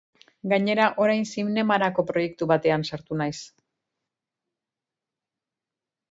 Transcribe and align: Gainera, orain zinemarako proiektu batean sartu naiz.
Gainera, 0.51 0.85
orain 1.01 1.19
zinemarako 1.31 2.05
proiektu 2.11 2.47
batean 2.51 2.85
sartu 2.89 3.17
naiz. 3.19 3.35